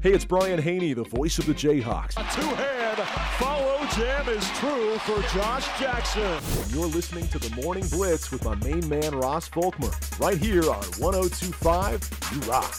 Hey, 0.00 0.12
it's 0.12 0.24
Brian 0.24 0.60
Hanni, 0.60 0.92
the 0.92 1.02
voice 1.02 1.40
of 1.40 1.46
the 1.46 1.52
Jayhawks. 1.52 2.12
A 2.12 2.40
two-hand 2.40 2.98
follow 3.36 3.84
jam 3.96 4.28
is 4.28 4.48
true 4.50 4.96
for 4.98 5.20
Josh 5.36 5.66
Jackson. 5.80 6.22
And 6.22 6.72
you're 6.72 6.86
listening 6.86 7.26
to 7.28 7.38
the 7.40 7.50
Morning 7.60 7.84
Blitz 7.88 8.30
with 8.30 8.44
my 8.44 8.54
main 8.54 8.88
man, 8.88 9.16
Ross 9.16 9.48
Volkmer, 9.48 9.92
right 10.20 10.38
here 10.38 10.62
on 10.70 10.84
1025 11.00 12.10
You 12.32 12.40
Rock. 12.48 12.72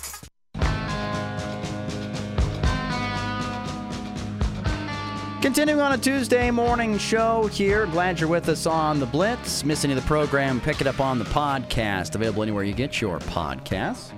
Continuing 5.41 5.81
on 5.81 5.91
a 5.91 5.97
Tuesday 5.97 6.49
morning 6.51 6.97
show 6.97 7.47
here. 7.47 7.85
Glad 7.87 8.21
you're 8.21 8.29
with 8.29 8.47
us 8.47 8.65
on 8.65 9.01
the 9.01 9.05
Blitz. 9.05 9.65
Miss 9.65 9.83
any 9.83 9.91
of 9.91 10.01
the 10.01 10.07
program, 10.07 10.61
pick 10.61 10.79
it 10.79 10.87
up 10.87 11.01
on 11.01 11.19
the 11.19 11.25
podcast. 11.25 12.15
Available 12.15 12.43
anywhere 12.43 12.63
you 12.63 12.73
get 12.73 13.01
your 13.01 13.19
podcasts. 13.19 14.13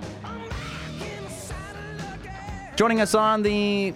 Joining 2.82 3.00
us 3.00 3.14
on 3.14 3.42
the 3.42 3.92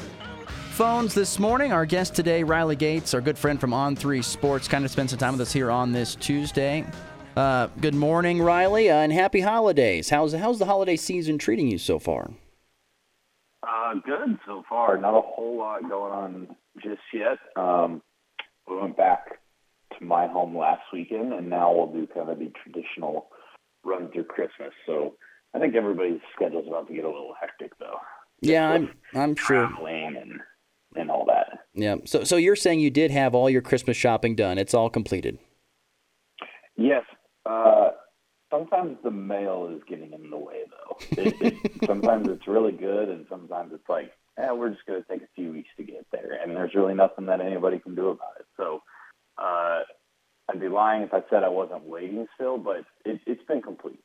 phones 0.71 1.13
this 1.13 1.41
morning, 1.41 1.73
our 1.73 1.85
guest 1.85 2.15
today, 2.15 2.45
Riley 2.45 2.77
Gates, 2.77 3.15
our 3.15 3.21
good 3.21 3.37
friend 3.37 3.61
from 3.61 3.73
On3 3.73 4.23
Sports, 4.23 4.69
kind 4.69 4.85
of 4.85 4.93
spent 4.93 5.11
some 5.11 5.19
time 5.19 5.33
with 5.33 5.41
us 5.41 5.53
here 5.53 5.73
on 5.73 5.91
this 5.91 6.15
Tuesday. 6.15 6.85
Uh, 7.37 7.67
good 7.81 7.97
morning, 7.97 8.41
Riley, 8.41 8.89
uh, 8.89 8.99
and 8.99 9.13
happy 9.13 9.41
holidays. 9.41 10.09
How's 10.09 10.35
how's 10.35 10.61
the 10.61 10.67
holiday 10.67 10.95
season 10.95 11.37
treating 11.37 11.67
you 11.67 11.79
so 11.79 11.99
far? 11.99 12.31
Uh, 13.67 13.95
good 13.95 14.39
so 14.47 14.63
far. 14.69 14.97
Not 14.99 15.19
a 15.19 15.21
whole 15.21 15.59
lot 15.59 15.83
going 15.89 16.13
on 16.13 16.57
just 16.81 17.03
yet. 17.13 17.39
Um, 17.57 18.03
we 18.69 18.77
went 18.77 18.97
back 18.97 19.41
to 19.99 20.05
my 20.05 20.29
home 20.29 20.57
last 20.57 20.83
weekend, 20.93 21.33
and 21.33 21.51
now 21.51 21.75
we'll 21.75 21.93
do 21.93 22.07
kind 22.07 22.31
of 22.31 22.39
the 22.39 22.53
traditional 22.63 23.31
run 23.85 24.13
through 24.13 24.27
Christmas. 24.27 24.71
So 24.87 25.17
I 25.55 25.59
think 25.59 25.75
everybody's 25.75 26.21
schedule's 26.37 26.69
about 26.69 26.87
to 26.87 26.95
get 26.95 27.05
a 27.05 27.09
little 27.09 27.35
hectic, 27.41 27.77
though. 27.81 27.99
Yeah, 28.41 28.71
I'm 28.71 28.91
I'm 29.15 29.35
sure. 29.37 29.65
And 29.65 30.41
and 30.95 31.11
all 31.11 31.25
that. 31.27 31.61
Yeah. 31.75 31.97
So 32.05 32.25
so 32.25 32.37
you're 32.37 32.57
saying 32.57 32.81
you 32.81 32.91
did 32.91 33.11
have 33.11 33.35
all 33.35 33.51
your 33.51 33.63
Christmas 33.63 33.97
shopping 33.97 34.35
done? 34.35 34.59
It's 34.59 34.75
all 34.75 34.91
completed. 34.91 35.39
Yes. 36.77 37.05
Uh, 37.45 37.91
sometimes 38.51 38.97
the 39.03 39.11
mail 39.11 39.73
is 39.75 39.83
getting 39.89 40.13
in 40.13 40.31
the 40.31 40.37
way, 40.37 40.63
though. 40.71 41.23
It, 41.23 41.35
it, 41.41 41.73
sometimes 41.87 42.29
it's 42.29 42.47
really 42.47 42.73
good, 42.73 43.09
and 43.09 43.27
sometimes 43.29 43.73
it's 43.73 43.89
like, 43.89 44.13
eh, 44.39 44.51
we're 44.51 44.71
just 44.71 44.87
going 44.87 45.03
to 45.03 45.09
take 45.09 45.23
a 45.23 45.29
few 45.35 45.53
weeks 45.53 45.69
to 45.77 45.85
get 45.85 46.07
there, 46.13 46.39
and 46.43 46.55
there's 46.55 46.75
really 46.75 46.95
nothing 46.95 47.27
that 47.27 47.41
anybody 47.41 47.79
can 47.79 47.95
do 47.95 48.09
about 48.09 48.35
it. 48.39 48.47
So 48.57 48.83
uh, 49.39 49.81
I'd 50.49 50.61
be 50.61 50.69
lying 50.69 51.03
if 51.03 51.15
I 51.15 51.23
said 51.31 51.45
I 51.45 51.49
wasn't 51.49 51.85
waiting 51.85 52.27
still, 52.35 52.59
but 52.59 52.85
it, 53.05 53.21
it's 53.27 53.45
been 53.47 53.63
complete. 53.63 54.01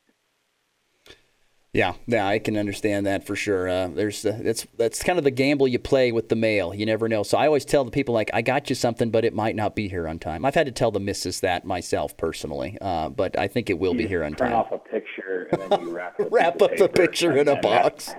Yeah, 1.74 1.94
yeah, 2.06 2.26
I 2.26 2.38
can 2.38 2.58
understand 2.58 3.06
that 3.06 3.24
for 3.24 3.34
sure. 3.34 3.66
Uh, 3.66 3.88
there's 3.88 4.26
uh, 4.26 4.38
that's 4.42 4.66
that's 4.76 5.02
kind 5.02 5.18
of 5.18 5.24
the 5.24 5.30
gamble 5.30 5.66
you 5.66 5.78
play 5.78 6.12
with 6.12 6.28
the 6.28 6.36
mail. 6.36 6.74
You 6.74 6.84
never 6.84 7.08
know. 7.08 7.22
So 7.22 7.38
I 7.38 7.46
always 7.46 7.64
tell 7.64 7.82
the 7.82 7.90
people 7.90 8.12
like, 8.12 8.30
I 8.34 8.42
got 8.42 8.68
you 8.68 8.76
something, 8.76 9.10
but 9.10 9.24
it 9.24 9.32
might 9.32 9.56
not 9.56 9.74
be 9.74 9.88
here 9.88 10.06
on 10.06 10.18
time. 10.18 10.44
I've 10.44 10.54
had 10.54 10.66
to 10.66 10.72
tell 10.72 10.90
the 10.90 11.00
missus 11.00 11.40
that 11.40 11.64
myself 11.64 12.14
personally, 12.18 12.76
uh, 12.82 13.08
but 13.08 13.38
I 13.38 13.48
think 13.48 13.70
it 13.70 13.78
will 13.78 13.92
you 13.92 13.98
be 14.00 14.06
here 14.06 14.22
on 14.22 14.34
turn 14.34 14.50
time. 14.50 14.58
off 14.58 14.70
a 14.70 14.78
picture 14.78 15.48
and 15.50 15.72
then 15.72 15.80
you 15.80 15.96
wrap, 15.96 16.14
wrap 16.30 16.60
up 16.60 16.76
the 16.76 16.90
picture 16.90 17.38
in 17.38 17.48
a 17.48 17.56
box, 17.62 18.14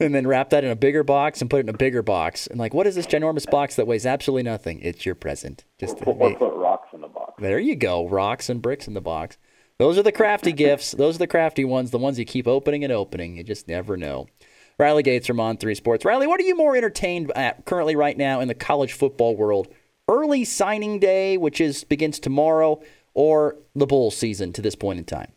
and 0.00 0.12
then 0.12 0.26
wrap 0.26 0.50
that 0.50 0.64
in 0.64 0.70
a 0.70 0.76
bigger 0.76 1.04
box 1.04 1.40
and 1.40 1.48
put 1.48 1.58
it 1.58 1.68
in 1.68 1.68
a 1.68 1.78
bigger 1.78 2.02
box. 2.02 2.48
And 2.48 2.58
like, 2.58 2.74
what 2.74 2.88
is 2.88 2.96
this 2.96 3.06
ginormous 3.06 3.48
box 3.48 3.76
that 3.76 3.86
weighs 3.86 4.04
absolutely 4.04 4.42
nothing? 4.42 4.80
It's 4.80 5.06
your 5.06 5.14
present. 5.14 5.64
Just 5.78 5.98
or, 6.04 6.14
or 6.14 6.34
put 6.34 6.52
rocks 6.56 6.88
in 6.92 7.00
the 7.00 7.06
box. 7.06 7.34
There 7.38 7.60
you 7.60 7.76
go, 7.76 8.08
rocks 8.08 8.48
and 8.48 8.60
bricks 8.60 8.88
in 8.88 8.94
the 8.94 9.00
box. 9.00 9.38
Those 9.78 9.98
are 9.98 10.02
the 10.02 10.12
crafty 10.12 10.52
gifts. 10.52 10.92
Those 10.92 11.16
are 11.16 11.18
the 11.18 11.26
crafty 11.26 11.64
ones, 11.64 11.90
the 11.90 11.98
ones 11.98 12.18
you 12.18 12.24
keep 12.24 12.46
opening 12.46 12.82
and 12.82 12.92
opening. 12.92 13.36
You 13.36 13.44
just 13.44 13.68
never 13.68 13.96
know. 13.96 14.26
Riley 14.78 15.02
Gates 15.02 15.26
from 15.26 15.40
On 15.40 15.56
3 15.56 15.74
Sports. 15.74 16.04
Riley, 16.04 16.26
what 16.26 16.40
are 16.40 16.44
you 16.44 16.56
more 16.56 16.76
entertained 16.76 17.30
at 17.36 17.64
currently 17.66 17.96
right 17.96 18.16
now 18.16 18.40
in 18.40 18.48
the 18.48 18.54
college 18.54 18.92
football 18.92 19.36
world? 19.36 19.68
Early 20.08 20.44
signing 20.44 20.98
day, 20.98 21.36
which 21.36 21.60
is 21.60 21.84
begins 21.84 22.18
tomorrow, 22.18 22.80
or 23.12 23.56
the 23.74 23.86
bowl 23.86 24.10
season 24.10 24.52
to 24.54 24.62
this 24.62 24.74
point 24.74 24.98
in 24.98 25.04
time? 25.04 25.32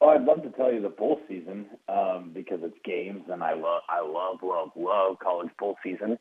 Oh, 0.00 0.10
I'd 0.10 0.24
love 0.24 0.42
to 0.42 0.50
tell 0.50 0.72
you 0.72 0.80
the 0.80 0.88
bowl 0.88 1.20
season 1.28 1.66
um, 1.88 2.30
because 2.34 2.60
it's 2.62 2.76
games, 2.84 3.24
and 3.30 3.42
I 3.42 3.54
love, 3.54 3.82
I 3.88 4.00
love, 4.00 4.38
love, 4.42 4.70
love 4.76 5.18
college 5.20 5.50
bowl 5.58 5.76
season. 5.82 6.18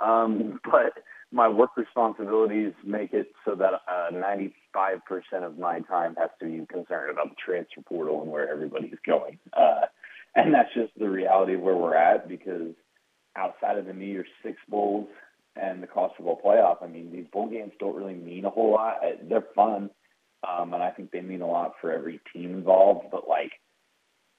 Um, 0.00 0.60
but 0.70 0.92
my 1.32 1.48
work 1.48 1.76
responsibilities 1.76 2.72
make 2.84 3.12
it 3.12 3.32
so 3.44 3.54
that 3.56 3.72
uh, 3.88 4.10
95% 4.12 4.52
of 5.42 5.58
my 5.58 5.80
time 5.80 6.14
has 6.18 6.30
to 6.40 6.46
be 6.46 6.64
concerned 6.66 7.10
about 7.10 7.30
the 7.30 7.36
transfer 7.44 7.82
portal 7.82 8.22
and 8.22 8.30
where 8.30 8.50
everybody's 8.50 8.98
going. 9.04 9.38
Uh, 9.52 9.86
and 10.34 10.54
that's 10.54 10.72
just 10.74 10.92
the 10.98 11.08
reality 11.08 11.54
of 11.54 11.60
where 11.60 11.76
we're 11.76 11.96
at 11.96 12.28
because 12.28 12.74
outside 13.36 13.76
of 13.76 13.86
the 13.86 13.92
New 13.92 14.06
Year's 14.06 14.28
Six 14.42 14.56
Bowls 14.68 15.08
and 15.60 15.82
the 15.82 15.86
college 15.86 16.12
football 16.16 16.40
playoff, 16.44 16.82
I 16.82 16.86
mean, 16.86 17.10
these 17.10 17.26
bowl 17.32 17.48
games 17.48 17.72
don't 17.80 17.96
really 17.96 18.14
mean 18.14 18.44
a 18.44 18.50
whole 18.50 18.72
lot. 18.72 18.98
Uh, 19.02 19.16
they're 19.28 19.44
fun, 19.54 19.90
um, 20.46 20.74
and 20.74 20.82
I 20.82 20.90
think 20.90 21.10
they 21.10 21.22
mean 21.22 21.40
a 21.40 21.46
lot 21.46 21.72
for 21.80 21.92
every 21.92 22.20
team 22.32 22.52
involved. 22.52 23.06
But, 23.10 23.28
like, 23.28 23.52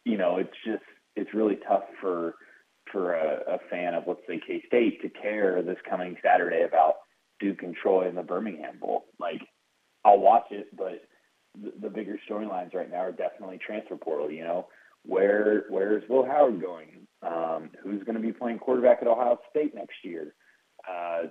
you 0.06 0.18
know, 0.18 0.38
it's 0.38 0.56
just, 0.66 0.84
it's 1.16 1.34
really 1.34 1.57
tough 1.68 1.84
for– 2.00 2.35
for 2.92 3.14
a, 3.14 3.56
a 3.56 3.59
fan 3.70 3.94
of 3.94 4.03
let's 4.08 4.22
say 4.28 4.40
K 4.46 4.64
State 4.68 5.02
to 5.02 5.09
care 5.09 5.62
this 5.62 5.78
coming 5.90 6.16
Saturday 6.24 6.64
about 6.64 6.96
Duke 7.40 7.64
and 7.64 7.75
Troy 7.75 8.08
in 8.08 8.16
the 8.16 8.24
Birmingham 8.24 8.80
Bowl. 8.80 9.06
Like 9.20 9.42
I'll 10.06 10.20
watch 10.20 10.46
it, 10.52 10.75
but 10.75 11.03
the, 11.62 11.74
the 11.81 11.90
bigger 11.90 12.20
storylines 12.30 12.74
right 12.74 12.90
now 12.90 12.98
are 12.98 13.12
definitely 13.12 13.59
transfer 13.66 13.96
portal. 13.96 14.31
You 14.31 14.44
know, 14.44 14.68
where 15.03 15.66
where's 15.70 16.03
Will 16.09 16.25
Howard 16.25 16.62
going? 16.62 17.08
Um, 17.22 17.72
who's 17.84 18.03
going 18.03 18.16
to 18.16 18.22
be 18.22 18.31
playing 18.31 18.59
quarterback 18.59 19.00
at 19.02 19.08
Ohio 19.08 19.40
State 19.50 19.74
next 19.74 19.96
year? 20.04 20.34
Uh, 20.90 21.24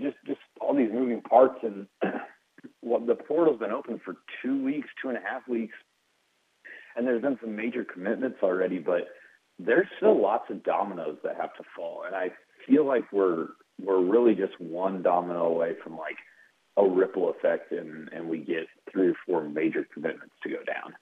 just 0.00 0.16
just 0.26 0.40
all 0.60 0.74
these 0.74 0.92
moving 0.92 1.20
parts 1.22 1.58
and 1.62 1.86
well, 2.82 3.00
the 3.00 3.14
portal's 3.14 3.58
been 3.58 3.72
open 3.72 4.00
for 4.04 4.16
two 4.42 4.62
weeks, 4.64 4.88
two 5.00 5.08
and 5.08 5.18
a 5.18 5.20
half 5.20 5.46
weeks, 5.48 5.74
and 6.96 7.06
there's 7.06 7.22
been 7.22 7.38
some 7.40 7.56
major 7.56 7.84
commitments 7.84 8.38
already, 8.42 8.78
but 8.78 9.08
there's 9.64 9.86
still 9.96 10.20
lots 10.20 10.50
of 10.50 10.62
dominoes 10.62 11.18
that 11.24 11.36
have 11.36 11.54
to 11.54 11.62
fall, 11.76 12.04
and 12.06 12.14
I 12.14 12.30
feel 12.66 12.86
like 12.86 13.12
we're 13.12 13.48
we're 13.82 14.02
really 14.02 14.34
just 14.34 14.60
one 14.60 15.02
domino 15.02 15.46
away 15.46 15.74
from 15.82 15.96
like 15.96 16.16
a 16.76 16.86
ripple 16.86 17.30
effect, 17.30 17.72
and 17.72 18.08
and 18.12 18.28
we 18.28 18.38
get 18.38 18.66
three 18.90 19.08
or 19.08 19.16
four 19.26 19.48
major 19.48 19.86
commitments 19.92 20.34
to 20.42 20.48
go 20.50 20.62
down. 20.64 20.94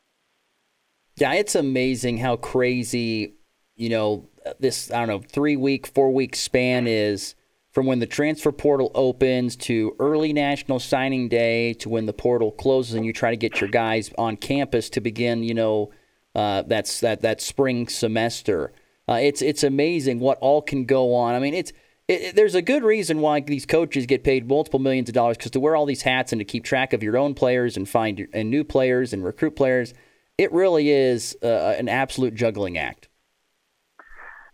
Yeah, 1.16 1.34
it's 1.34 1.54
amazing 1.54 2.18
how 2.18 2.36
crazy 2.36 3.34
you 3.76 3.88
know 3.88 4.28
this 4.60 4.90
I 4.90 4.98
don't 4.98 5.08
know 5.08 5.20
three 5.20 5.56
week, 5.56 5.86
four 5.86 6.12
week 6.12 6.36
span 6.36 6.86
is 6.86 7.34
from 7.72 7.86
when 7.86 7.98
the 8.00 8.06
transfer 8.06 8.50
portal 8.50 8.90
opens 8.94 9.54
to 9.54 9.94
early 10.00 10.32
national 10.32 10.80
signing 10.80 11.28
day 11.28 11.74
to 11.74 11.88
when 11.88 12.06
the 12.06 12.12
portal 12.12 12.50
closes 12.50 12.94
and 12.94 13.04
you 13.04 13.12
try 13.12 13.30
to 13.30 13.36
get 13.36 13.60
your 13.60 13.70
guys 13.70 14.10
on 14.18 14.36
campus 14.36 14.90
to 14.90 15.00
begin 15.00 15.42
you 15.42 15.54
know 15.54 15.90
uh, 16.38 16.62
that's 16.62 17.00
that 17.00 17.22
that 17.22 17.40
spring 17.40 17.88
semester. 17.88 18.72
Uh, 19.08 19.18
it's 19.20 19.42
it's 19.42 19.64
amazing 19.64 20.20
what 20.20 20.38
all 20.38 20.62
can 20.62 20.84
go 20.84 21.12
on. 21.12 21.34
I 21.34 21.40
mean, 21.40 21.52
it's 21.52 21.72
it, 22.06 22.20
it, 22.20 22.36
there's 22.36 22.54
a 22.54 22.62
good 22.62 22.84
reason 22.84 23.20
why 23.20 23.40
these 23.40 23.66
coaches 23.66 24.06
get 24.06 24.22
paid 24.22 24.46
multiple 24.46 24.78
millions 24.78 25.08
of 25.08 25.16
dollars 25.16 25.36
because 25.36 25.50
to 25.50 25.60
wear 25.60 25.74
all 25.74 25.84
these 25.84 26.02
hats 26.02 26.30
and 26.32 26.38
to 26.38 26.44
keep 26.44 26.62
track 26.62 26.92
of 26.92 27.02
your 27.02 27.18
own 27.18 27.34
players 27.34 27.76
and 27.76 27.88
find 27.88 28.28
and 28.32 28.50
new 28.50 28.62
players 28.62 29.12
and 29.12 29.24
recruit 29.24 29.56
players, 29.56 29.94
it 30.36 30.52
really 30.52 30.90
is 30.90 31.36
uh, 31.42 31.74
an 31.76 31.88
absolute 31.88 32.36
juggling 32.36 32.78
act. 32.78 33.08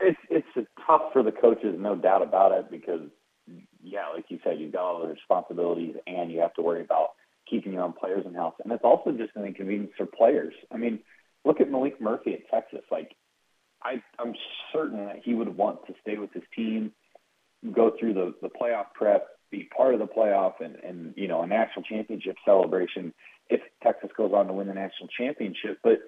It's 0.00 0.18
it's 0.30 0.68
tough 0.86 1.12
for 1.12 1.22
the 1.22 1.32
coaches, 1.32 1.74
no 1.78 1.96
doubt 1.96 2.22
about 2.22 2.52
it, 2.52 2.70
because 2.70 3.10
yeah, 3.82 4.08
like 4.14 4.24
you 4.28 4.38
said, 4.42 4.58
you've 4.58 4.72
got 4.72 4.84
all 4.84 5.02
the 5.02 5.08
responsibilities 5.08 5.96
and 6.06 6.32
you 6.32 6.40
have 6.40 6.54
to 6.54 6.62
worry 6.62 6.80
about 6.80 7.10
keeping 7.46 7.74
your 7.74 7.82
own 7.82 7.92
players 7.92 8.24
in 8.24 8.32
house, 8.32 8.54
and 8.64 8.72
it's 8.72 8.84
also 8.84 9.12
just 9.12 9.36
an 9.36 9.44
inconvenience 9.44 9.92
for 9.98 10.06
players. 10.06 10.54
I 10.72 10.78
mean 10.78 11.00
look 11.44 11.60
at 11.60 11.70
Maalik 11.70 12.00
Murphy 12.00 12.34
at 12.34 12.48
Texas. 12.50 12.84
Like, 12.90 13.14
I, 13.82 14.02
I'm 14.18 14.34
certain 14.72 15.06
that 15.06 15.20
he 15.22 15.34
would 15.34 15.56
want 15.56 15.86
to 15.86 15.94
stay 16.00 16.16
with 16.16 16.32
his 16.32 16.42
team, 16.56 16.92
go 17.72 17.92
through 17.98 18.14
the, 18.14 18.34
the 18.42 18.48
playoff 18.48 18.86
prep, 18.94 19.26
be 19.50 19.68
part 19.76 19.94
of 19.94 20.00
the 20.00 20.06
playoff, 20.06 20.54
and, 20.60 20.76
and 20.76 21.14
you 21.16 21.28
know 21.28 21.42
a 21.42 21.46
national 21.46 21.84
championship 21.84 22.36
celebration 22.44 23.12
if 23.50 23.60
Texas 23.82 24.10
goes 24.16 24.32
on 24.34 24.46
to 24.46 24.52
win 24.52 24.68
the 24.68 24.74
national 24.74 25.08
championship. 25.16 25.78
But 25.82 26.00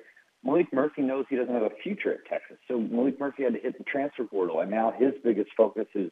Maalik 0.44 0.72
Murphy 0.72 1.02
knows 1.02 1.26
he 1.28 1.36
doesn't 1.36 1.52
have 1.52 1.62
a 1.62 1.70
future 1.82 2.12
at 2.12 2.24
Texas, 2.28 2.56
so 2.66 2.74
Maalik 2.78 3.20
Murphy 3.20 3.44
had 3.44 3.54
to 3.54 3.60
hit 3.60 3.78
the 3.78 3.84
transfer 3.84 4.24
portal, 4.24 4.60
and 4.60 4.70
now 4.70 4.92
his 4.98 5.12
biggest 5.22 5.50
focus 5.56 5.86
is 5.94 6.10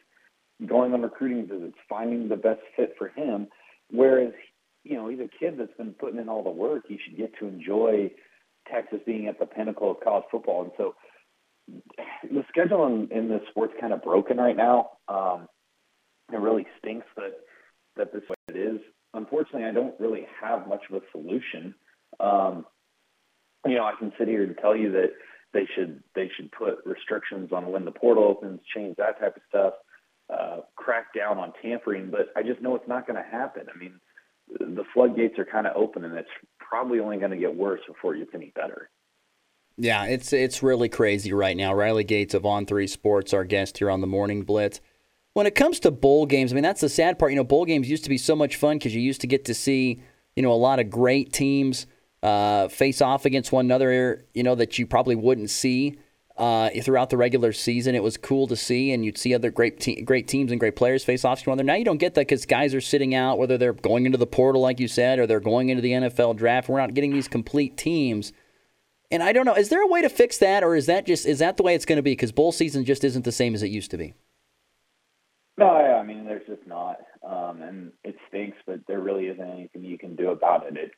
going 0.67 0.93
on 0.93 1.03
recruiting 1.03 1.47
visits, 1.47 1.77
finding 1.89 2.29
the 2.29 2.37
best 2.37 2.61
fit 2.77 2.95
for 2.99 3.09
him. 3.09 3.49
Whereas, 3.91 4.33
you 4.85 4.97
know, 4.97 5.09
he's 5.09 5.21
a 5.21 5.29
kid 5.39 5.59
that's 5.59 5.77
been 5.77 5.95
putting 5.95 6.21
in 6.21 6.29
all 6.29 6.45
the 6.45 6.51
work. 6.51 6.85
He 6.89 6.99
should 7.05 7.17
get 7.17 7.33
to 7.39 7.49
enjoy 7.49 8.11
Texas 8.71 9.01
being 9.07 9.27
at 9.27 9.39
the 9.39 9.47
pinnacle 9.47 9.91
of 9.91 10.01
college 10.01 10.25
football. 10.31 10.63
And 10.63 10.73
so 10.77 10.95
the 12.23 12.45
schedule 12.49 12.87
in, 12.87 13.09
in 13.11 13.29
this 13.29 13.43
sport's 13.51 13.75
kind 13.81 13.93
of 13.93 14.03
broken 14.03 14.37
right 14.37 14.57
now. 14.57 14.91
Um, 15.09 15.49
it 16.33 16.39
really 16.39 16.67
stinks 16.79 17.07
that 17.17 17.33
that 17.97 18.13
this 18.13 18.23
way 18.29 18.37
it 18.49 18.57
is. 18.57 18.81
Unfortunately, 19.13 19.65
I 19.65 19.73
don't 19.73 19.99
really 20.01 20.27
have 20.41 20.67
much 20.67 20.83
of 20.91 20.97
a 20.97 21.07
solution. 21.13 21.75
Um, 22.19 22.67
you 23.67 23.77
know, 23.77 23.85
I 23.85 23.93
can 23.99 24.13
sit 24.19 24.29
here 24.29 24.43
and 24.43 24.57
tell 24.59 24.77
you 24.77 24.93
that 24.93 25.11
they 25.53 25.67
should 25.75 26.03
they 26.15 26.31
should 26.37 26.51
put 26.53 26.79
restrictions 26.85 27.51
on 27.53 27.71
when 27.71 27.85
the 27.85 27.93
portal 27.93 28.25
opens, 28.25 28.61
change 28.75 28.97
that 28.97 29.21
type 29.21 29.37
of 29.37 29.43
stuff, 29.49 29.75
uh, 30.33 30.61
crack 30.77 31.15
down 31.15 31.39
on 31.39 31.53
tampering. 31.63 32.11
But 32.11 32.29
I 32.37 32.43
just 32.43 32.61
know 32.61 32.75
it's 32.75 32.89
not 32.89 33.07
going 33.07 33.23
to 33.23 33.31
happen. 33.31 33.67
I 33.73 33.79
mean, 33.79 34.01
the 34.49 34.85
floodgates 34.93 35.39
are 35.39 35.45
kind 35.45 35.67
of 35.67 35.77
open, 35.77 36.05
and 36.05 36.17
it's 36.17 36.29
probably 36.59 37.01
only 37.01 37.19
going 37.19 37.31
to 37.31 37.37
get 37.37 37.55
worse 37.55 37.81
before 37.87 38.15
it 38.15 38.19
gets 38.19 38.31
any 38.35 38.53
better. 38.55 38.91
Yeah, 39.77 40.05
it's 40.05 40.33
it's 40.33 40.63
really 40.63 40.89
crazy 40.89 41.33
right 41.33 41.57
now. 41.57 41.75
Riley 41.75 42.05
Gates 42.05 42.35
of 42.35 42.47
On 42.47 42.65
Three 42.65 42.87
Sports, 42.87 43.33
our 43.33 43.45
guest 43.45 43.79
here 43.79 43.91
on 43.91 44.01
the 44.01 44.07
Morning 44.07 44.43
Blitz. 44.43 44.81
When 45.33 45.47
it 45.47 45.57
comes 45.57 45.81
to 45.81 45.91
bowl 45.91 46.27
games, 46.27 46.53
I 46.53 46.55
mean 46.55 46.63
that's 46.63 46.81
the 46.81 46.89
sad 46.89 47.19
part. 47.19 47.33
You 47.33 47.37
know, 47.37 47.45
bowl 47.45 47.65
games 47.65 47.91
used 47.91 48.05
to 48.05 48.11
be 48.11 48.19
so 48.19 48.37
much 48.37 48.55
fun 48.57 48.79
because 48.79 48.95
you 48.95 49.03
used 49.03 49.21
to 49.23 49.27
get 49.27 49.45
to 49.47 49.55
see 49.55 50.01
you 50.37 50.43
know 50.43 50.53
a 50.53 50.55
lot 50.55 50.79
of 50.79 50.91
great 50.91 51.33
teams 51.33 51.87
uh, 52.23 52.69
face 52.69 53.01
off 53.03 53.25
against 53.25 53.51
one 53.51 53.65
another. 53.65 54.25
You 54.33 54.45
know 54.45 54.55
that 54.55 54.79
you 54.79 54.87
probably 54.87 55.17
wouldn't 55.17 55.51
see 55.51 55.99
uh, 56.37 56.71
throughout 56.83 57.11
the 57.11 57.17
regular 57.17 57.53
season. 57.53 57.95
It 57.95 58.03
was 58.03 58.17
cool 58.17 58.47
to 58.49 58.57
see, 58.57 58.93
and 58.93 59.05
you'd 59.05 59.19
see 59.19 59.35
other 59.35 59.51
great 59.51 59.81
te- 59.81 60.03
great 60.03 60.27
teams 60.27 60.51
and 60.51 60.59
great 60.59 60.77
players 60.77 61.05
face 61.05 61.25
off 61.25 61.43
to 61.43 61.51
one 61.51 61.59
another. 61.59 61.67
Now 61.67 61.79
you 61.79 61.85
don't 61.85 61.99
get 61.99 62.15
that 62.15 62.23
because 62.23 62.47
guys 62.47 62.75
are 62.75 62.81
sitting 62.81 63.15
out, 63.15 63.39
whether 63.39 63.57
they're 63.57 63.73
going 63.73 64.07
into 64.07 64.19
the 64.19 64.27
portal, 64.27 64.61
like 64.61 64.81
you 64.81 64.89
said, 64.89 65.19
or 65.19 65.27
they're 65.27 65.41
going 65.41 65.69
into 65.69 65.83
the 65.83 65.93
NFL 65.93 66.37
draft. 66.37 66.69
We're 66.69 66.81
not 66.81 66.95
getting 66.95 67.13
these 67.13 67.29
complete 67.29 67.77
teams. 67.77 68.33
And 69.11 69.23
I 69.23 69.33
don't 69.33 69.45
know, 69.45 69.55
is 69.55 69.69
there 69.69 69.83
a 69.83 69.87
way 69.87 70.03
to 70.03 70.09
fix 70.09 70.39
that, 70.39 70.65
or 70.65 70.75
is 70.75 70.87
that 70.87 71.07
just 71.07 71.27
is 71.27 71.39
that 71.39 71.57
the 71.57 71.63
way 71.63 71.75
it's 71.75 71.85
going 71.85 71.97
to 71.97 72.03
be? 72.03 72.13
Because 72.13 72.33
bowl 72.33 72.53
season 72.53 72.85
just 72.85 73.05
isn't 73.05 73.25
the 73.25 73.33
same 73.33 73.55
as 73.55 73.63
it 73.63 73.71
used 73.71 73.91
to 73.93 73.99
be. 73.99 74.15
No, 75.57 75.69
I 75.69 76.03
mean 76.03 76.25
there's 76.25 76.47
just 76.49 76.67
not, 76.67 76.97
um, 77.25 77.63
and 77.63 77.93
it 78.03 78.17
stinks, 78.29 78.59
but 78.67 78.81
there 78.89 78.99
really 78.99 79.27
isn't 79.27 79.51
anything 79.51 79.85
you 79.85 79.99
can 79.99 80.17
do 80.17 80.31
about 80.31 80.67
it. 80.67 80.77
It's 80.77 80.95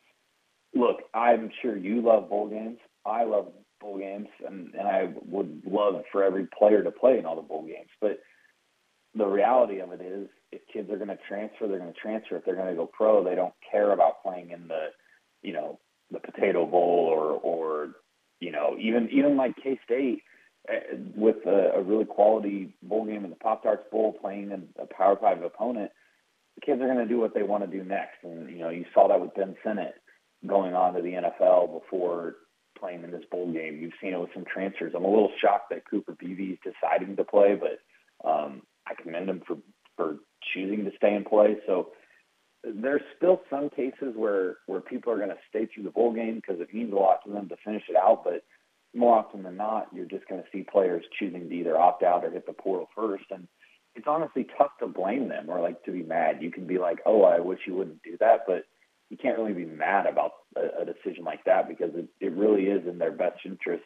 look, 0.75 1.03
I'm 1.13 1.51
sure 1.61 1.77
you 1.77 2.01
love 2.01 2.31
bowl 2.31 2.49
games. 2.49 2.79
I 3.05 3.25
love 3.25 3.49
bowl 3.81 3.99
games, 3.99 4.29
and, 4.47 4.75
and 4.75 4.87
I 4.87 5.13
would 5.27 5.63
love 5.65 6.03
for 6.13 6.25
every 6.25 6.47
player 6.59 6.83
to 6.83 6.91
play 6.91 7.19
in 7.19 7.27
all 7.27 7.37
the 7.37 7.43
bowl 7.43 7.65
games. 7.67 7.91
But 8.01 8.21
the 9.15 9.27
reality 9.27 9.81
of 9.81 9.93
it 9.93 10.01
is, 10.01 10.29
if 10.53 10.61
kids 10.73 10.91
are 10.91 10.97
going 10.97 11.09
to 11.09 11.19
transfer, 11.29 11.67
they're 11.67 11.79
going 11.79 11.93
to 11.93 12.01
transfer. 12.01 12.37
If 12.37 12.45
they're 12.45 12.57
going 12.57 12.69
to 12.69 12.75
go 12.75 12.87
pro, 12.87 13.25
they 13.25 13.35
don't 13.35 13.55
care 13.71 13.93
about 13.93 14.23
playing 14.23 14.51
in 14.51 14.69
the, 14.69 14.89
you 15.43 15.53
know, 15.53 15.79
the 16.11 16.21
Potato 16.21 16.67
Bowl 16.67 17.09
or 17.11 17.33
or 17.33 17.93
you 18.41 18.53
know 18.53 18.77
even 18.79 19.09
even 19.11 19.37
like 19.37 19.57
K 19.63 19.79
State 19.85 20.23
eh, 20.69 20.97
with 21.15 21.45
a, 21.47 21.73
a 21.77 21.83
really 21.83 22.05
quality 22.05 22.75
bowl 22.83 23.05
game 23.05 23.25
in 23.25 23.31
the 23.31 23.37
Pop 23.37 23.63
Tarts 23.63 23.85
Bowl, 23.91 24.13
playing 24.21 24.53
a 24.79 24.87
Power 24.87 25.17
Five 25.21 25.43
opponent. 25.43 25.91
The 26.55 26.61
kids 26.61 26.81
are 26.81 26.87
going 26.87 26.99
to 26.99 27.07
do 27.07 27.19
what 27.19 27.35
they 27.35 27.43
want 27.43 27.69
to 27.69 27.77
do 27.79 27.85
next, 27.85 28.23
and 28.23 28.49
you 28.51 28.59
know 28.59 28.71
you 28.71 28.85
saw 28.95 29.09
that 29.09 29.21
with 29.21 29.35
Ben 29.35 29.57
Sinnott 29.65 29.95
going 30.47 30.75
on 30.75 30.95
to 30.95 31.03
the 31.03 31.13
NFL 31.13 31.81
before 31.81 32.35
playing 32.79 33.05
in 33.05 33.11
this 33.11 33.25
bowl 33.31 33.53
game. 33.53 33.79
You've 33.81 33.93
seen 34.01 34.13
it 34.13 34.21
with 34.21 34.31
some 34.35 34.45
transfers. 34.45 34.93
I'm 34.95 35.05
a 35.05 35.11
little 35.11 35.33
shocked 35.41 35.71
that 35.71 35.89
Cooper 35.89 36.17
Beebe 36.19 36.53
is 36.53 36.59
deciding 36.63 37.17
to 37.17 37.25
play, 37.25 37.59
but 37.59 38.29
um, 38.29 38.63
I 38.87 38.95
commend 39.01 39.29
him 39.29 39.43
for 39.47 39.57
for 39.97 40.17
choosing 40.53 40.85
to 40.85 40.91
stay 40.97 41.15
and 41.15 41.25
play. 41.25 41.57
So 41.67 41.89
there's 42.63 43.03
still 43.17 43.41
some 43.49 43.71
cases 43.71 44.15
where 44.15 44.59
where 44.67 44.81
people 44.81 45.13
are 45.13 45.17
going 45.17 45.29
to 45.29 45.37
stay 45.49 45.67
through 45.67 45.85
the 45.85 45.91
bowl 45.91 46.13
game 46.13 46.37
because 46.37 46.61
it 46.61 46.73
means 46.75 46.93
a 46.93 46.97
lot 46.97 47.25
to 47.25 47.33
them 47.33 47.49
to 47.49 47.57
finish 47.65 47.85
it 47.89 47.97
out. 47.97 48.25
But 48.25 48.45
more 48.95 49.19
often 49.19 49.43
than 49.43 49.57
not, 49.57 49.89
you're 49.93 50.07
just 50.07 50.29
going 50.29 50.43
to 50.43 50.49
see 50.53 50.65
players 50.71 51.05
choosing 51.19 51.49
to 51.49 51.55
either 51.55 51.77
opt 51.77 52.03
out 52.03 52.25
or 52.25 52.31
hit 52.31 52.47
the 52.47 52.53
portal 52.53 52.89
first. 52.95 53.25
And 53.31 53.47
it's 53.95 54.07
honestly 54.09 54.47
tough 54.59 54.73
to 54.81 54.87
blame 54.87 55.29
them 55.29 55.49
or 55.49 55.61
like 55.61 55.83
to 55.85 55.93
be 55.93 56.03
mad. 56.03 56.43
You 56.43 56.51
can 56.51 56.67
be 56.67 56.79
like, 56.79 56.99
"Oh, 57.07 57.23
I 57.23 57.41
wish 57.41 57.61
you 57.67 57.75
wouldn't 57.75 58.03
do 58.03 58.17
that," 58.21 58.45
but 58.47 58.65
you 59.11 59.17
can't 59.17 59.39
really 59.39 59.53
be 59.53 59.65
mad 59.65 60.07
about 60.07 60.33
a, 60.57 60.83
a 60.83 60.85
decision 60.85 61.25
like 61.25 61.45
that 61.45 61.69
because 61.69 61.91
it, 61.95 62.09
it 62.21 62.33
really 62.33 62.65
is 62.65 62.87
in 62.89 62.99
their 62.99 63.13
best 63.13 63.39
interest 63.45 63.85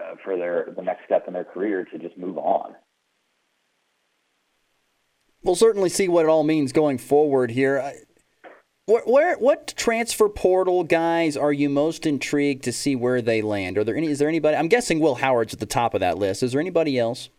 uh, 0.00 0.14
for 0.24 0.36
their 0.36 0.68
the 0.76 0.82
next 0.82 1.04
step 1.04 1.24
in 1.26 1.34
their 1.34 1.44
career 1.44 1.84
to 1.84 1.98
just 1.98 2.16
move 2.18 2.38
on. 2.38 2.74
We'll 5.42 5.56
certainly 5.56 5.88
see 5.88 6.08
what 6.08 6.26
it 6.26 6.28
all 6.28 6.44
means 6.44 6.72
going 6.72 6.98
forward 6.98 7.50
here. 7.50 7.94
Where, 8.84 9.02
where, 9.04 9.36
what 9.38 9.72
transfer 9.76 10.28
portal 10.28 10.84
guys 10.84 11.36
are 11.36 11.52
you 11.52 11.70
most 11.70 12.04
intrigued 12.04 12.64
to 12.64 12.72
see 12.72 12.96
where 12.96 13.22
they 13.22 13.40
land? 13.40 13.78
Are 13.78 13.84
there 13.84 13.96
any? 13.96 14.08
Is 14.08 14.18
there 14.18 14.28
anybody? 14.28 14.56
I'm 14.56 14.68
guessing 14.68 15.00
Will 15.00 15.14
Howard's 15.16 15.54
at 15.54 15.60
the 15.60 15.66
top 15.66 15.94
of 15.94 16.00
that 16.00 16.18
list. 16.18 16.42
Is 16.42 16.52
there 16.52 16.60
anybody 16.60 16.98
else? 16.98 17.30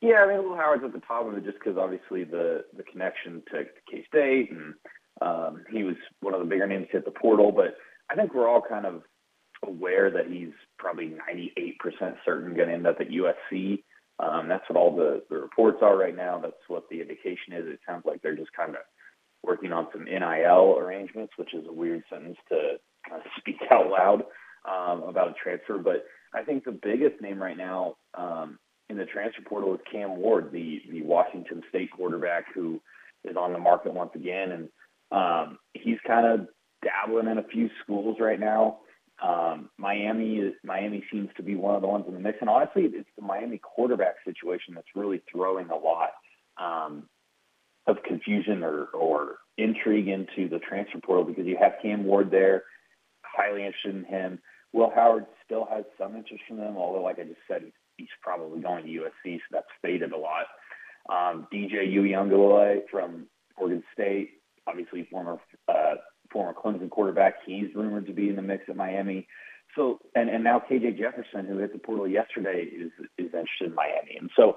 Yeah, 0.00 0.24
I 0.24 0.28
mean 0.28 0.48
Will 0.48 0.56
Howard's 0.56 0.82
at 0.84 0.92
the 0.92 1.00
top 1.00 1.26
of 1.26 1.36
it 1.36 1.44
just 1.44 1.58
because 1.58 1.76
obviously 1.76 2.24
the 2.24 2.64
the 2.76 2.82
connection 2.84 3.42
to 3.52 3.64
K 3.90 4.04
State 4.08 4.50
and 4.50 4.74
um, 5.20 5.64
he 5.70 5.82
was 5.82 5.96
one 6.20 6.34
of 6.34 6.40
the 6.40 6.46
bigger 6.46 6.66
names 6.66 6.86
to 6.86 6.98
hit 6.98 7.04
the 7.04 7.10
portal, 7.10 7.52
but 7.52 7.76
I 8.10 8.14
think 8.14 8.34
we're 8.34 8.48
all 8.48 8.62
kind 8.66 8.86
of 8.86 9.02
aware 9.66 10.10
that 10.10 10.26
he's 10.26 10.52
probably 10.78 11.14
98% 11.30 11.74
certain 12.24 12.54
going 12.54 12.68
to 12.68 12.74
end 12.74 12.86
up 12.86 13.00
at 13.00 13.08
USC. 13.08 13.82
Um, 14.18 14.48
that's 14.48 14.64
what 14.68 14.78
all 14.78 14.94
the, 14.94 15.22
the 15.30 15.36
reports 15.36 15.78
are 15.82 15.96
right 15.96 16.16
now. 16.16 16.38
That's 16.38 16.54
what 16.68 16.84
the 16.90 17.00
indication 17.00 17.52
is. 17.52 17.66
It 17.66 17.80
sounds 17.86 18.04
like 18.06 18.22
they're 18.22 18.36
just 18.36 18.52
kind 18.52 18.70
of 18.70 18.82
working 19.42 19.72
on 19.72 19.88
some 19.92 20.04
NIL 20.04 20.76
arrangements, 20.78 21.32
which 21.36 21.54
is 21.54 21.66
a 21.68 21.72
weird 21.72 22.02
sentence 22.10 22.36
to 22.48 22.76
kind 23.08 23.22
of 23.22 23.30
speak 23.38 23.56
out 23.70 23.90
loud 23.90 24.22
um, 24.68 25.02
about 25.08 25.28
a 25.28 25.34
transfer. 25.42 25.78
But 25.78 26.04
I 26.34 26.42
think 26.42 26.64
the 26.64 26.72
biggest 26.82 27.20
name 27.20 27.42
right 27.42 27.56
now 27.56 27.96
um, 28.14 28.58
in 28.88 28.96
the 28.96 29.06
transfer 29.06 29.42
portal 29.42 29.74
is 29.74 29.80
Cam 29.90 30.16
Ward, 30.16 30.50
the 30.52 30.82
the 30.90 31.02
Washington 31.02 31.62
State 31.68 31.90
quarterback 31.92 32.44
who 32.54 32.80
is 33.24 33.36
on 33.36 33.52
the 33.52 33.58
market 33.58 33.94
once 33.94 34.10
again. 34.14 34.52
And 34.52 34.68
um, 35.10 35.58
he's 35.74 35.98
kind 36.06 36.26
of 36.26 36.46
dabbling 36.82 37.28
in 37.28 37.38
a 37.38 37.44
few 37.44 37.68
schools 37.82 38.16
right 38.20 38.40
now. 38.40 38.78
Um, 39.22 39.68
Miami 39.76 40.52
Miami 40.64 41.04
seems 41.12 41.28
to 41.36 41.42
be 41.42 41.54
one 41.54 41.74
of 41.74 41.82
the 41.82 41.88
ones 41.88 42.06
in 42.08 42.14
the 42.14 42.20
mix, 42.20 42.38
and 42.40 42.48
honestly, 42.48 42.84
it's 42.84 43.08
the 43.16 43.22
Miami 43.22 43.58
quarterback 43.58 44.14
situation 44.24 44.74
that's 44.74 44.86
really 44.94 45.22
throwing 45.30 45.68
a 45.68 45.76
lot 45.76 46.10
um, 46.58 47.04
of 47.86 47.96
confusion 48.06 48.62
or, 48.62 48.84
or 48.86 49.36
intrigue 49.58 50.08
into 50.08 50.48
the 50.48 50.58
transfer 50.58 51.00
portal 51.04 51.24
because 51.24 51.46
you 51.46 51.56
have 51.60 51.72
Cam 51.82 52.04
Ward 52.04 52.30
there, 52.30 52.64
highly 53.22 53.64
interested 53.64 53.94
in 53.94 54.04
him. 54.04 54.38
Will 54.72 54.92
Howard 54.94 55.26
still 55.44 55.66
has 55.70 55.84
some 55.98 56.16
interest 56.16 56.44
in 56.48 56.58
him, 56.58 56.76
although, 56.76 57.02
like 57.02 57.18
I 57.18 57.24
just 57.24 57.40
said, 57.48 57.62
he's, 57.62 57.72
he's 57.96 58.08
probably 58.22 58.60
going 58.60 58.84
to 58.84 58.90
USC, 58.90 59.36
so 59.36 59.42
that's 59.50 59.66
faded 59.82 60.12
a 60.12 60.16
lot. 60.16 60.46
Um, 61.08 61.48
DJ 61.52 61.92
Uiagalelei 61.92 62.82
from 62.90 63.26
Oregon 63.56 63.82
State, 63.92 64.39
obviously 64.66 65.06
former 65.10 65.38
uh, 65.68 65.94
former 66.32 66.54
Clemson 66.54 66.90
quarterback. 66.90 67.34
He's 67.44 67.74
rumored 67.74 68.06
to 68.06 68.12
be 68.12 68.28
in 68.28 68.36
the 68.36 68.42
mix 68.42 68.64
at 68.68 68.76
Miami. 68.76 69.26
So 69.76 70.00
and 70.14 70.28
and 70.28 70.44
now 70.44 70.62
KJ 70.70 70.98
Jefferson, 70.98 71.46
who 71.46 71.58
hit 71.58 71.72
the 71.72 71.78
portal 71.78 72.08
yesterday, 72.08 72.62
is 72.64 72.90
is 73.18 73.26
interested 73.26 73.66
in 73.68 73.74
Miami. 73.74 74.16
And 74.18 74.30
so 74.36 74.56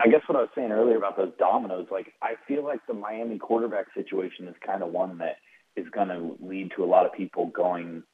I 0.00 0.08
guess 0.08 0.20
what 0.26 0.36
I 0.36 0.42
was 0.42 0.50
saying 0.54 0.70
earlier 0.70 0.96
about 0.96 1.16
those 1.16 1.32
dominoes, 1.38 1.86
like 1.90 2.12
I 2.22 2.34
feel 2.46 2.64
like 2.64 2.80
the 2.86 2.94
Miami 2.94 3.38
quarterback 3.38 3.86
situation 3.94 4.46
is 4.46 4.54
kind 4.64 4.82
of 4.82 4.90
one 4.92 5.18
that 5.18 5.36
is 5.76 5.86
going 5.90 6.08
to 6.08 6.36
lead 6.40 6.72
to 6.76 6.84
a 6.84 6.86
lot 6.86 7.06
of 7.06 7.12
people 7.12 7.46
going, 7.46 8.04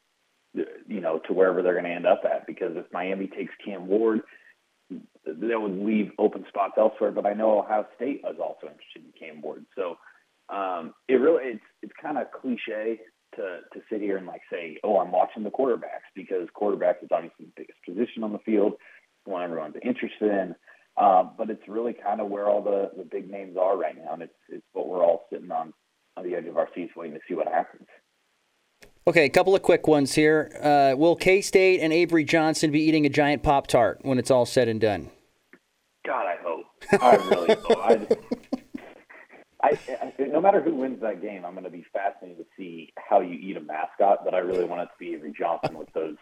you 0.55 1.01
know, 1.01 1.21
to 1.27 1.33
wherever 1.33 1.63
they're 1.63 1.75
going 1.75 1.85
to 1.85 1.91
end 1.91 2.07
up 2.07 2.23
at. 2.25 2.47
Because 2.47 2.73
if 2.77 2.87
Miami 2.93 3.27
takes 3.27 3.53
Cam 3.65 3.87
Ward, 3.87 4.21
that 4.91 5.61
would 5.61 5.79
leave 5.79 6.11
open 6.19 6.45
spots 6.49 6.75
elsewhere. 6.79 7.11
But 7.11 7.27
I 7.27 7.35
know 7.35 7.59
Ohio 7.59 7.87
State 7.97 8.23
is 8.31 8.39
also 8.41 8.67
interested 8.67 9.03
in 9.05 9.13
Cam 9.19 9.43
Ward. 9.43 9.67
So 9.77 9.97
um, 10.53 10.95
it 11.09 11.15
really 11.15 11.45
it's 11.45 11.65
it's 11.83 11.93
kind 12.01 12.19
of 12.19 12.27
cliche 12.31 13.01
to 13.37 13.61
to 13.73 13.81
sit 13.91 14.01
here 14.01 14.17
and 14.17 14.27
like 14.27 14.43
say, 14.51 14.79
oh, 14.85 14.99
I'm 14.99 15.13
watching 15.13 15.43
the 15.43 15.51
quarterbacks 15.51 16.09
because 16.15 16.49
quarterback 16.55 16.97
is 17.03 17.09
obviously 17.13 17.47
the 17.47 17.53
biggest 17.57 17.79
position 17.85 18.23
on 18.23 18.33
the 18.33 18.39
field, 18.41 18.75
the 19.25 19.33
one 19.33 19.43
everyone's 19.43 19.77
interested 19.83 20.31
in. 20.31 20.55
Uh, 20.97 21.25
but 21.37 21.51
it's 21.51 21.67
really 21.67 21.93
kind 21.93 22.21
of 22.21 22.29
where 22.29 22.49
all 22.49 22.63
the, 22.63 22.91
the 22.97 23.03
big 23.03 23.29
names 23.29 23.57
are 23.61 23.77
right 23.77 23.97
now, 23.97 24.13
and 24.13 24.23
it's 24.23 24.33
it's 24.49 24.67
what 24.73 24.89
we're 24.89 25.05
all 25.05 25.27
sitting 25.33 25.51
on 25.51 25.73
on 26.17 26.25
the 26.25 26.35
edge 26.37 26.47
of 26.47 26.57
our 26.57 26.69
seats 26.75 26.93
waiting 26.97 27.15
to 27.15 27.21
see 27.29 27.35
what 27.35 27.49
happens. 27.49 27.87
Okay, 29.07 29.25
a 29.25 29.31
couple 29.31 29.55
of 29.55 29.63
quick 29.63 29.87
ones 29.87 30.15
here. 30.15 30.51
Uh, 30.63 30.97
will 30.97 31.17
K 31.17 31.41
State 31.41 31.81
and 31.81 31.93
Avery 31.93 32.25
Johnson 32.25 32.71
be 32.71 32.81
eating 32.81 33.05
a 33.05 33.09
giant 33.09 33.43
Pop 33.43 33.67
Tart 33.67 33.99
when 34.03 34.19
it's 34.19 34.31
all 34.31 34.47
said 34.47 34.69
and 34.69 34.81
done? 34.81 35.11
God, 36.07 36.27
I 36.27 36.37
hope. 36.43 36.65
I 37.03 37.17
really 37.17 37.55
hope. 37.55 37.79
I, 37.79 38.07
I, 39.65 39.79
I, 40.03 40.13
no 40.27 40.41
matter 40.41 40.61
who 40.61 40.75
wins 40.75 41.01
that 41.01 41.23
game, 41.23 41.45
I'm 41.45 41.53
going 41.53 41.65
to 41.65 41.71
be 41.71 41.85
fascinated 41.93 42.39
to 42.39 42.45
see 42.57 42.93
how 42.97 43.21
you 43.21 43.35
eat 43.35 43.57
a 43.57 43.61
mascot. 43.61 44.25
But 44.25 44.35
I 44.35 44.39
really 44.39 44.65
want 44.65 44.83
it 44.83 44.87
to 44.87 44.99
be 44.99 45.15
Avery 45.15 45.35
Johnson 45.37 45.79
with 45.79 45.93
those 45.95 46.17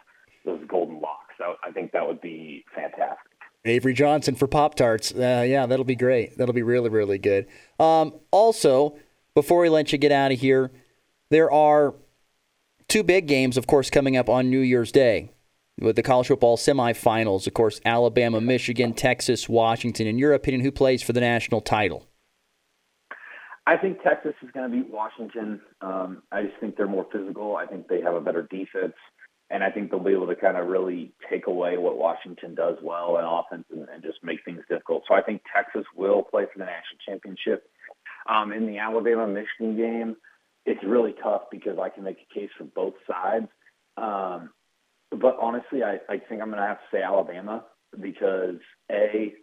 those 0.45 0.61
golden 0.69 1.01
locks. 1.01 1.35
I, 1.41 1.55
I 1.69 1.73
think 1.73 1.93
that 1.93 2.07
would 2.07 2.21
be 2.21 2.65
fantastic. 2.75 3.33
Avery 3.65 3.95
Johnson 3.95 4.35
for 4.35 4.49
Pop 4.49 4.75
Tarts. 4.75 5.13
Uh, 5.13 5.45
yeah, 5.47 5.67
that'll 5.67 5.85
be 5.85 5.97
great. 5.97 6.37
That'll 6.37 6.55
be 6.55 6.63
really, 6.63 6.89
really 6.89 7.19
good. 7.19 7.47
Um, 7.79 8.15
also, 8.31 8.97
before 9.35 9.61
we 9.61 9.69
let 9.69 9.93
you 9.93 9.99
get 9.99 10.11
out 10.11 10.33
of 10.33 10.41
here, 10.41 10.73
there 11.31 11.51
are 11.51 11.95
two 12.89 13.03
big 13.05 13.27
games, 13.27 13.57
of 13.57 13.67
course, 13.67 13.89
coming 13.89 14.17
up 14.17 14.29
on 14.29 14.51
New 14.51 14.61
Year's 14.61 14.91
Day 14.91 15.31
with 15.81 15.97
the 15.97 16.03
college 16.03 16.27
football 16.27 16.57
semifinals. 16.57 17.47
Of 17.47 17.55
course, 17.55 17.81
Alabama, 17.85 18.41
Michigan, 18.41 18.95
Texas, 18.95 19.49
Washington. 19.49 20.07
In 20.07 20.19
your 20.19 20.33
opinion, 20.33 20.63
who 20.63 20.73
plays 20.73 21.03
for 21.03 21.13
the 21.13 21.21
national 21.21 21.61
title? 21.61 22.07
I 23.67 23.77
think 23.77 24.03
Texas 24.03 24.35
is 24.43 24.51
going 24.53 24.71
to 24.71 24.77
beat 24.77 24.93
Washington. 24.93 25.61
Um, 25.81 26.23
I 26.33 26.43
just 26.43 26.57
think 26.59 26.77
they're 26.77 26.89
more 26.89 27.07
physical. 27.13 27.57
I 27.57 27.67
think 27.67 27.87
they 27.87 28.01
have 28.01 28.15
a 28.15 28.21
better 28.21 28.43
defense, 28.51 28.95
and 29.51 29.63
I 29.63 29.71
think 29.71 29.91
they'll 29.91 30.01
be 30.01 30.13
able 30.13 30.27
to 30.27 30.35
kind 30.35 30.57
of 30.57 30.67
really 30.67 31.13
take 31.31 31.47
away 31.47 31.79
what 31.79 31.97
Washington 31.97 32.55
does 32.55 32.77
well 32.83 33.19
in 33.19 33.25
offense 33.25 33.65
and, 33.71 33.89
and 33.89 34.03
just 34.03 34.19
make 34.25 34.41
things 34.45 34.63
difficult. 34.69 35.05
So 35.07 35.15
I 35.15 35.23
think 35.23 35.43
Texas 35.55 35.85
will 35.95 36.23
play 36.23 36.45
for 36.53 36.59
the 36.59 36.65
national 36.65 36.99
championship. 37.07 37.71
Um, 38.29 38.53
in 38.53 38.67
the 38.67 38.79
Alabama 38.79 39.29
Michigan 39.29 39.77
game, 39.77 40.17
it's 40.67 40.83
really 40.85 41.15
tough 41.23 41.43
because 41.51 41.79
I 41.81 41.89
can 41.89 42.05
make 42.05 42.19
a 42.19 42.35
case 42.35 42.51
for 42.59 42.65
both 42.65 42.95
sides. 43.07 43.49
Um, 43.97 44.51
but 45.11 45.37
honestly, 45.41 45.83
I, 45.83 45.99
I 46.09 46.19
think 46.19 46.41
I'm 46.41 46.51
going 46.51 46.63
to 46.63 46.67
have 46.67 46.79
to 46.79 46.97
say 46.97 47.03
Alabama 47.03 47.65
because 48.01 48.57
a 48.91 49.35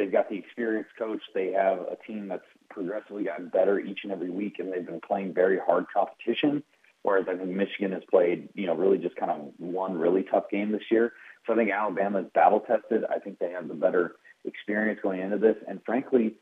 they've 0.00 0.10
got 0.10 0.30
the 0.30 0.36
experienced 0.36 0.90
coach. 0.98 1.20
They 1.34 1.52
have 1.52 1.80
a 1.80 1.96
team 2.06 2.28
that's 2.28 2.42
progressively 2.70 3.24
gotten 3.24 3.48
better 3.48 3.78
each 3.78 4.00
and 4.02 4.12
every 4.12 4.30
week, 4.30 4.56
and 4.58 4.72
they've 4.72 4.86
been 4.86 5.00
playing 5.06 5.34
very 5.34 5.58
hard 5.58 5.84
competition. 5.94 6.62
Whereas 7.02 7.26
I 7.28 7.36
think 7.36 7.50
Michigan 7.50 7.92
has 7.92 8.02
played, 8.10 8.48
you 8.54 8.66
know, 8.66 8.74
really 8.74 8.98
just 8.98 9.16
kind 9.16 9.30
of 9.30 9.52
one 9.58 9.98
really 9.98 10.22
tough 10.22 10.44
game 10.50 10.72
this 10.72 10.90
year. 10.90 11.12
So 11.46 11.52
I 11.52 11.56
think 11.56 11.70
Alabama 11.70 12.20
is 12.20 12.26
battle 12.34 12.60
tested. 12.60 13.04
I 13.10 13.18
think 13.18 13.38
they 13.38 13.50
have 13.50 13.68
the 13.68 13.74
better 13.74 14.16
experience 14.44 15.00
going 15.02 15.20
into 15.20 15.38
this. 15.38 15.56
And 15.68 15.80
frankly, 15.84 16.36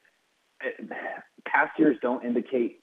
eh, 0.64 0.84
past 1.46 1.78
years 1.78 1.96
don't 2.00 2.24
indicate 2.24 2.80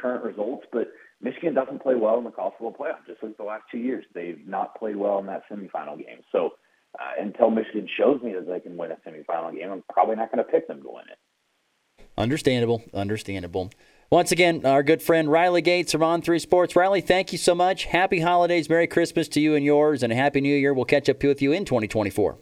current 0.00 0.24
results, 0.24 0.66
but 0.72 0.88
Michigan 1.20 1.54
doesn't 1.54 1.82
play 1.82 1.94
well 1.94 2.18
in 2.18 2.24
the 2.24 2.30
college 2.30 2.54
football 2.58 2.86
playoff. 2.86 3.06
Just 3.06 3.22
like 3.22 3.36
the 3.36 3.44
last 3.44 3.64
two 3.70 3.78
years, 3.78 4.04
they've 4.12 4.46
not 4.46 4.76
played 4.78 4.96
well 4.96 5.18
in 5.18 5.26
that 5.26 5.42
semifinal 5.50 5.96
game. 5.96 6.20
So 6.32 6.54
uh, 6.98 7.22
until 7.22 7.50
Michigan 7.50 7.88
shows 7.96 8.22
me 8.22 8.32
that 8.32 8.46
they 8.46 8.60
can 8.60 8.76
win 8.76 8.90
a 8.90 8.96
semifinal 9.08 9.54
game, 9.54 9.70
I'm 9.70 9.84
probably 9.92 10.16
not 10.16 10.30
going 10.32 10.44
to 10.44 10.50
pick 10.50 10.68
them 10.68 10.82
to 10.82 10.88
win 10.88 11.04
it. 11.10 12.04
Understandable. 12.16 12.82
Understandable. 12.92 13.70
Once 14.10 14.30
again, 14.30 14.64
our 14.64 14.82
good 14.82 15.02
friend 15.02 15.30
Riley 15.30 15.62
Gates 15.62 15.92
from 15.92 16.02
On 16.02 16.22
Three 16.22 16.38
Sports. 16.38 16.76
Riley, 16.76 17.00
thank 17.00 17.32
you 17.32 17.38
so 17.38 17.54
much. 17.54 17.86
Happy 17.86 18.20
holidays, 18.20 18.68
Merry 18.68 18.86
Christmas 18.86 19.28
to 19.28 19.40
you 19.40 19.54
and 19.54 19.64
yours, 19.64 20.02
and 20.02 20.12
a 20.12 20.16
Happy 20.16 20.40
New 20.40 20.54
Year. 20.54 20.72
We'll 20.72 20.84
catch 20.84 21.08
up 21.08 21.22
with 21.22 21.42
you 21.42 21.52
in 21.52 21.64
2024. 21.64 22.38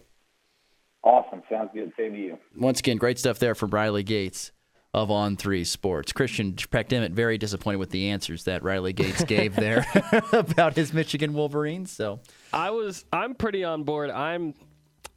Awesome. 1.03 1.41
Sounds 1.49 1.71
good. 1.73 1.91
Same 1.97 2.13
to 2.13 2.19
you. 2.19 2.37
Once 2.55 2.79
again, 2.79 2.97
great 2.97 3.17
stuff 3.17 3.39
there 3.39 3.55
from 3.55 3.71
Riley 3.71 4.03
Gates 4.03 4.51
of 4.93 5.09
On 5.09 5.35
Three 5.35 5.63
Sports. 5.63 6.11
Christian 6.13 6.53
Peckdemit 6.53 7.11
very 7.11 7.37
disappointed 7.37 7.77
with 7.77 7.89
the 7.89 8.09
answers 8.09 8.43
that 8.43 8.63
Riley 8.63 8.93
Gates 8.93 9.23
gave 9.23 9.55
there 9.55 9.85
about 10.33 10.75
his 10.75 10.93
Michigan 10.93 11.33
Wolverines. 11.33 11.91
So 11.91 12.19
I 12.51 12.69
was, 12.71 13.05
I'm 13.11 13.33
pretty 13.35 13.63
on 13.63 13.83
board. 13.83 14.11
I'm, 14.11 14.53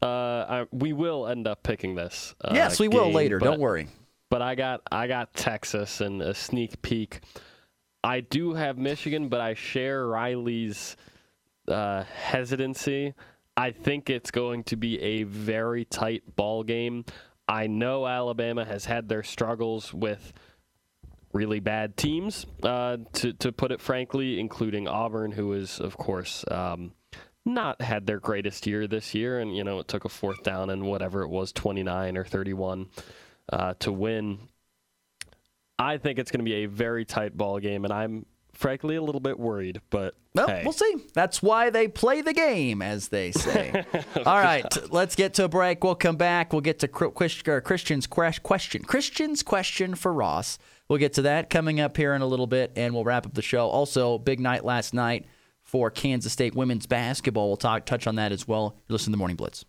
uh, 0.03 0.07
I, 0.07 0.67
we 0.73 0.93
will 0.93 1.27
end 1.27 1.47
up 1.47 1.63
picking 1.63 1.95
this. 1.95 2.35
Uh, 2.43 2.53
yes, 2.55 2.81
we 2.81 2.89
will 2.89 3.11
later. 3.13 3.39
but- 3.39 3.47
Don't 3.47 3.61
worry. 3.61 3.89
but 4.31 4.43
I 4.43 4.55
got 4.55 4.81
I 4.91 5.07
got 5.07 5.35
Texas 5.35 6.01
and 6.01 6.21
a 6.23 6.35
sneak 6.35 6.81
peek. 6.83 7.21
I 8.05 8.21
do 8.21 8.55
have 8.55 8.79
Michigan, 8.79 9.29
but 9.29 9.41
I 9.41 9.55
share 9.55 10.07
Riley's 10.07 10.97
uh, 11.69 12.05
hesitancy. 12.05 13.15
I 13.57 13.71
think 13.73 14.11
it's 14.11 14.31
going 14.31 14.65
to 14.65 14.77
be 14.77 15.01
a 15.01 15.23
very 15.25 15.85
tight 15.87 16.23
ball 16.37 16.63
game. 16.63 17.05
I 17.49 17.67
know 17.67 18.07
Alabama 18.07 18.65
has 18.65 18.85
had 18.85 19.09
their 19.09 19.23
struggles 19.23 19.95
with 19.95 20.33
really 21.33 21.61
bad 21.61 21.97
teams, 21.97 22.47
uh, 22.63 22.99
to 23.15 23.33
to 23.35 23.53
put 23.53 23.73
it 23.73 23.81
frankly, 23.81 24.41
including 24.41 24.89
Auburn, 24.89 25.33
who 25.33 25.53
is 25.53 25.79
of 25.81 25.97
course 25.97 26.45
um, 26.51 26.93
not 27.45 27.81
had 27.81 28.07
their 28.07 28.19
greatest 28.19 28.67
year 28.67 28.87
this 28.87 29.15
year, 29.15 29.39
and 29.39 29.57
you 29.57 29.63
know 29.63 29.79
it 29.79 29.89
took 29.89 30.05
a 30.05 30.09
fourth 30.09 30.43
down 30.43 30.71
and 30.71 30.83
whatever 30.83 31.23
it 31.23 31.29
was, 31.29 31.53
twenty 31.53 31.83
nine 31.83 32.17
or 32.17 32.25
thirty 32.25 32.53
one 32.53 32.89
uh, 33.53 33.75
to 33.81 33.93
win. 33.93 34.39
I 35.79 35.99
think 35.99 36.19
it's 36.19 36.31
going 36.31 36.45
to 36.45 36.51
be 36.51 36.65
a 36.65 36.67
very 36.67 37.05
tight 37.05 37.37
ball 37.37 37.61
game, 37.61 37.85
and 37.85 37.93
I'm 37.93 38.27
frankly 38.57 38.97
a 38.97 39.03
little 39.03 39.21
bit 39.21 39.39
worried. 39.39 39.81
But 39.91 40.15
Well, 40.35 40.49
hey. 40.49 40.63
we'll 40.65 40.73
see. 40.73 40.97
That's 41.15 41.43
why 41.43 41.71
they 41.71 41.89
play 41.89 42.21
the 42.21 42.33
game, 42.33 42.83
as 42.83 43.09
they 43.09 43.33
say. 43.33 43.85
All 44.27 44.39
right, 44.39 44.65
let's 44.91 45.15
get 45.15 45.35
to 45.35 45.45
a 45.45 45.49
break. 45.49 45.83
We'll 45.83 45.95
come 45.95 46.17
back. 46.17 46.53
We'll 46.53 46.63
get 46.63 46.79
to 46.81 46.91
or 47.03 47.57
uh, 47.57 47.61
Christian's 47.61 48.07
question. 48.07 48.83
Christian's 48.85 49.43
question 49.43 49.95
for 49.95 50.13
Ross. 50.13 50.59
We'll 50.89 50.99
get 50.99 51.15
to 51.15 51.23
that 51.23 51.51
coming 51.51 51.81
up 51.81 51.97
here 51.97 52.15
in 52.15 52.23
a 52.23 52.27
little 52.27 52.47
bit, 52.47 52.73
and 52.77 52.95
we'll 52.95 53.05
wrap 53.05 53.27
up 53.27 53.35
the 53.35 53.43
show. 53.43 53.69
Also, 53.69 54.19
big 54.19 54.39
night 54.41 54.65
last 54.65 54.95
night 54.95 55.27
for 55.63 55.91
Kansas 55.91 56.33
State 56.33 56.55
women's 56.55 56.87
basketball. 56.87 57.49
We'll 57.49 57.57
talk 57.57 57.87
touch 57.87 58.07
on 58.07 58.17
that 58.17 58.31
as 58.31 58.47
well. 58.47 58.77
You're 58.89 58.95
listening 58.95 59.13
to 59.13 59.17
the 59.17 59.19
Morning 59.19 59.37
Blitz. 59.37 59.65